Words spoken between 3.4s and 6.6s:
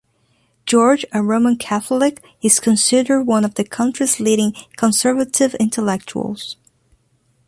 of the country's leading conservative intellectuals.